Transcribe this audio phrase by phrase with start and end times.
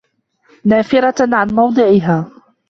[0.65, 2.31] نَافِرَةً عَنْ مَوْضِعِهَا